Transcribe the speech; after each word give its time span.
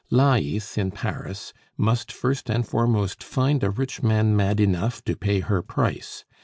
Lais, 0.09 0.79
in 0.79 0.89
Paris, 0.89 1.53
must 1.77 2.11
first 2.11 2.49
and 2.49 2.67
foremost 2.67 3.23
find 3.23 3.63
a 3.63 3.69
rich 3.69 4.01
man 4.01 4.35
mad 4.35 4.59
enough 4.59 5.03
to 5.03 5.15
pay 5.15 5.41
her 5.41 5.61
price. 5.61 6.25